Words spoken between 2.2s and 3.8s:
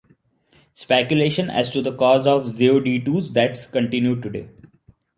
of Zewditu's death